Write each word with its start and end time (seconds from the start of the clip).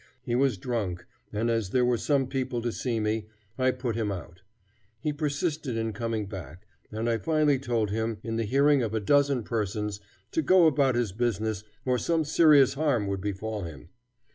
He 0.23 0.33
was 0.33 0.57
drunk, 0.57 1.05
and 1.31 1.47
as 1.51 1.69
there 1.69 1.85
were 1.85 1.95
some 1.95 2.25
people 2.25 2.59
to 2.63 2.71
see 2.71 2.99
me, 2.99 3.27
I 3.55 3.69
put 3.69 3.95
him 3.95 4.11
out. 4.11 4.41
He 4.99 5.13
persisted 5.13 5.77
in 5.77 5.93
coming 5.93 6.25
back, 6.25 6.65
and 6.91 7.07
I 7.07 7.19
finally 7.19 7.59
told 7.59 7.91
him, 7.91 8.17
in 8.23 8.35
the 8.35 8.45
hearing 8.45 8.81
of 8.81 8.95
a 8.95 8.99
dozen 8.99 9.43
persons, 9.43 9.99
to 10.31 10.41
go 10.41 10.65
about 10.65 10.95
his 10.95 11.11
business, 11.11 11.63
or 11.85 11.99
some 11.99 12.25
serious 12.25 12.73
harm 12.73 13.05
would 13.05 13.21
befall 13.21 13.61
him. 13.61 13.89